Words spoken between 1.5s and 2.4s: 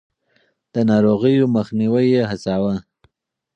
مخنيوی يې